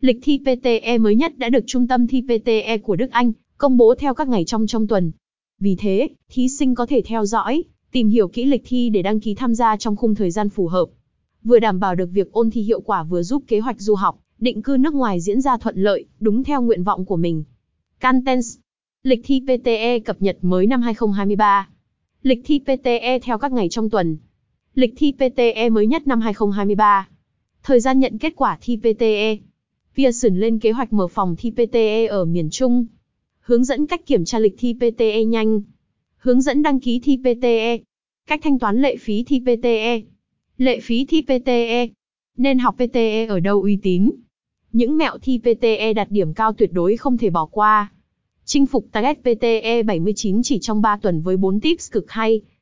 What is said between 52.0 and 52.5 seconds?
hay.